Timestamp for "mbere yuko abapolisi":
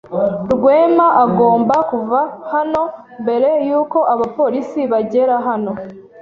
3.21-4.81